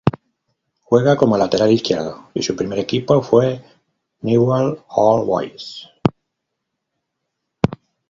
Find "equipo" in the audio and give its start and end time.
2.79-3.21